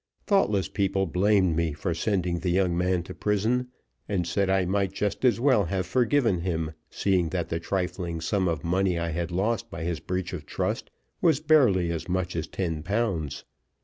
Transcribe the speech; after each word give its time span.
Thoughtless 0.25 0.67
people 0.67 1.05
blamed 1.05 1.55
me 1.55 1.73
for 1.73 1.93
sending 1.93 2.39
the 2.39 2.49
young 2.49 2.75
man 2.75 3.03
to 3.03 3.13
prison, 3.13 3.67
and 4.09 4.25
said 4.25 4.49
I 4.49 4.65
might 4.65 4.93
just 4.93 5.23
as 5.23 5.39
well 5.39 5.65
have 5.65 5.85
forgiven 5.85 6.39
him, 6.39 6.71
seeing 6.89 7.29
that 7.29 7.49
the 7.49 7.59
trifling 7.59 8.19
sum 8.19 8.47
of 8.47 8.63
money 8.63 8.97
I 8.97 9.09
had 9.11 9.29
lost 9.29 9.69
by 9.69 9.83
his 9.83 9.99
breach 9.99 10.33
of 10.33 10.47
trust 10.47 10.89
was 11.21 11.39
barely 11.39 11.91
as 11.91 12.09
much 12.09 12.35
as 12.35 12.47
ten 12.47 12.81
pounds. 12.81 13.45